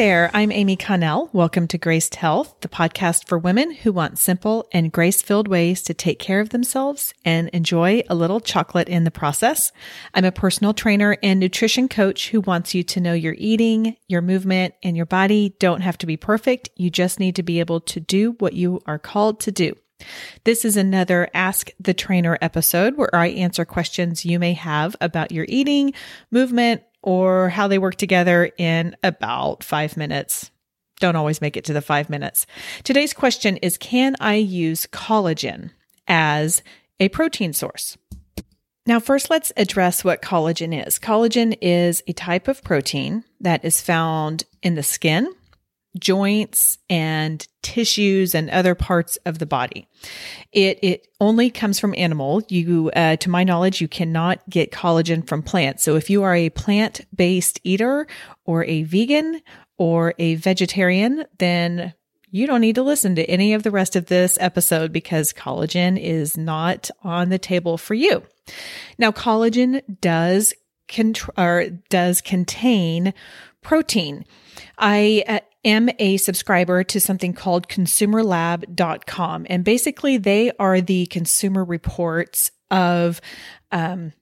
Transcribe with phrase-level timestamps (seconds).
[0.00, 0.30] there.
[0.32, 1.28] I'm Amy Connell.
[1.34, 5.82] Welcome to Graced Health, the podcast for women who want simple and grace filled ways
[5.82, 9.72] to take care of themselves and enjoy a little chocolate in the process.
[10.14, 14.22] I'm a personal trainer and nutrition coach who wants you to know your eating, your
[14.22, 16.70] movement, and your body don't have to be perfect.
[16.76, 19.76] You just need to be able to do what you are called to do.
[20.44, 25.30] This is another Ask the Trainer episode where I answer questions you may have about
[25.30, 25.92] your eating,
[26.30, 30.50] movement, or how they work together in about five minutes.
[31.00, 32.46] Don't always make it to the five minutes.
[32.84, 35.70] Today's question is Can I use collagen
[36.06, 36.62] as
[36.98, 37.96] a protein source?
[38.86, 40.98] Now, first, let's address what collagen is.
[40.98, 45.32] Collagen is a type of protein that is found in the skin,
[45.98, 49.88] joints and tissues and other parts of the body.
[50.52, 52.42] It it only comes from animal.
[52.48, 55.82] You, uh, to my knowledge, you cannot get collagen from plants.
[55.82, 58.06] So if you are a plant based eater
[58.44, 59.40] or a vegan
[59.78, 61.94] or a vegetarian, then
[62.30, 66.00] you don't need to listen to any of the rest of this episode because collagen
[66.00, 68.22] is not on the table for you.
[68.98, 70.54] Now, collagen does
[70.88, 73.14] contr- or does contain
[73.62, 74.24] protein.
[74.78, 79.46] I uh, am a subscriber to something called consumerlab.com.
[79.48, 83.20] And basically, they are the consumer reports of,
[83.72, 84.12] um,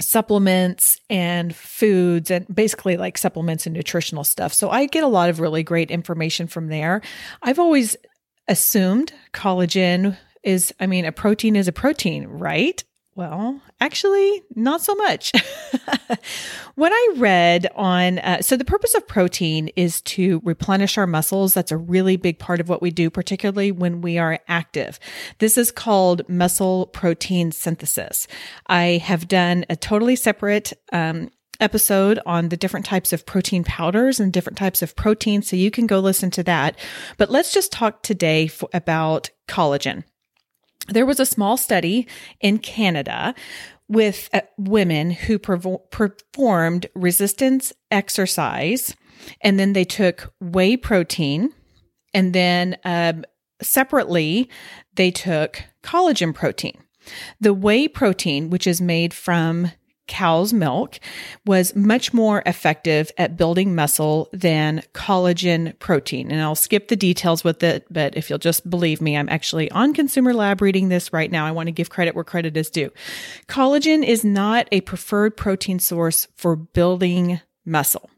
[0.00, 4.52] supplements and foods and basically like supplements and nutritional stuff.
[4.52, 7.02] So I get a lot of really great information from there.
[7.42, 7.96] I've always
[8.46, 12.82] assumed collagen is, I mean, a protein is a protein, right?
[13.18, 15.32] Well, actually, not so much.
[16.76, 21.52] what I read on, uh, so the purpose of protein is to replenish our muscles.
[21.52, 25.00] That's a really big part of what we do, particularly when we are active.
[25.38, 28.28] This is called muscle protein synthesis.
[28.68, 34.20] I have done a totally separate, um, episode on the different types of protein powders
[34.20, 35.42] and different types of protein.
[35.42, 36.78] So you can go listen to that.
[37.16, 40.04] But let's just talk today about collagen
[40.88, 42.06] there was a small study
[42.40, 43.34] in Canada
[43.88, 48.94] with uh, women who performed resistance exercise,
[49.40, 51.52] and then they took whey protein,
[52.12, 53.24] and then um,
[53.62, 54.48] separately
[54.94, 56.78] they took collagen protein.
[57.40, 59.72] The whey protein, which is made from
[60.08, 60.98] cow's milk
[61.46, 66.30] was much more effective at building muscle than collagen protein.
[66.30, 69.70] And I'll skip the details with it, but if you'll just believe me, I'm actually
[69.70, 71.46] on Consumer Lab reading this right now.
[71.46, 72.90] I want to give credit where credit is due.
[73.46, 78.10] Collagen is not a preferred protein source for building muscle.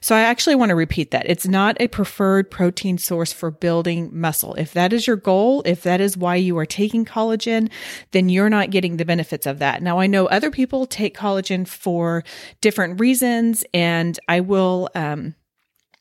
[0.00, 1.28] So I actually want to repeat that.
[1.28, 4.54] It's not a preferred protein source for building muscle.
[4.54, 7.70] If that is your goal, if that is why you are taking collagen,
[8.12, 9.82] then you're not getting the benefits of that.
[9.82, 12.24] Now I know other people take collagen for
[12.60, 15.34] different reasons and I will, um,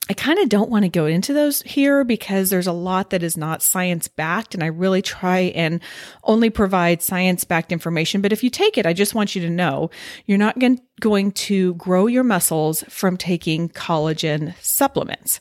[0.10, 3.24] I kind of don't want to go into those here because there's a lot that
[3.24, 4.54] is not science backed.
[4.54, 5.80] And I really try and
[6.26, 8.20] only provide science backed information.
[8.20, 9.92] But if you take it, I just want you to know
[10.26, 15.40] you're not going to grow your muscles from taking collagen supplements.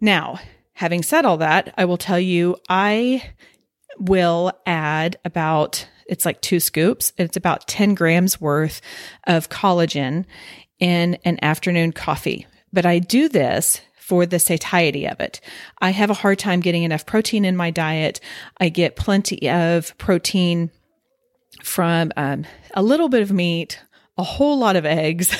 [0.00, 0.40] Now,
[0.72, 3.22] having said all that, I will tell you, I
[3.98, 7.12] will add about, it's like two scoops.
[7.18, 8.80] It's about 10 grams worth
[9.26, 10.24] of collagen
[10.78, 15.40] in an afternoon coffee but I do this for the satiety of it.
[15.80, 18.20] I have a hard time getting enough protein in my diet.
[18.58, 20.70] I get plenty of protein
[21.62, 23.80] from um, a little bit of meat,
[24.18, 25.34] a whole lot of eggs,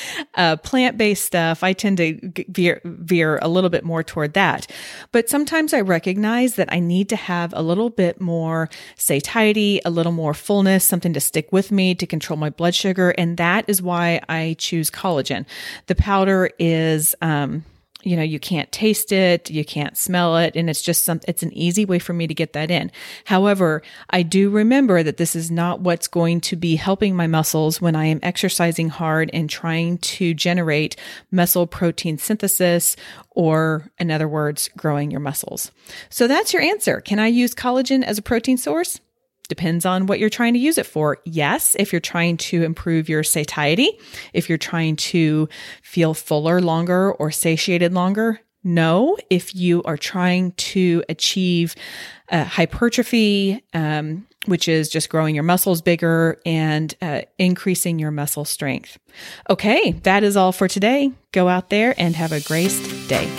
[0.34, 1.62] uh, plant based stuff.
[1.62, 4.66] I tend to veer, veer a little bit more toward that.
[5.12, 9.90] But sometimes I recognize that I need to have a little bit more satiety, a
[9.90, 13.10] little more fullness, something to stick with me to control my blood sugar.
[13.10, 15.44] And that is why I choose collagen.
[15.86, 17.64] The powder is, um,
[18.02, 21.42] you know, you can't taste it, you can't smell it, and it's just some, it's
[21.42, 22.90] an easy way for me to get that in.
[23.24, 27.80] However, I do remember that this is not what's going to be helping my muscles
[27.80, 30.96] when I am exercising hard and trying to generate
[31.30, 32.96] muscle protein synthesis
[33.30, 35.70] or in other words, growing your muscles.
[36.10, 37.00] So that's your answer.
[37.00, 39.00] Can I use collagen as a protein source?
[39.52, 41.18] Depends on what you're trying to use it for.
[41.26, 43.98] Yes, if you're trying to improve your satiety,
[44.32, 45.46] if you're trying to
[45.82, 48.40] feel fuller longer or satiated longer.
[48.64, 51.74] No, if you are trying to achieve
[52.30, 58.46] uh, hypertrophy, um, which is just growing your muscles bigger and uh, increasing your muscle
[58.46, 58.98] strength.
[59.50, 61.12] Okay, that is all for today.
[61.32, 63.30] Go out there and have a graced day.